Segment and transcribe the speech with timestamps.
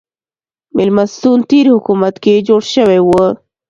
[0.75, 3.09] مېلمستون تېر حکومت کې جوړ شوی و.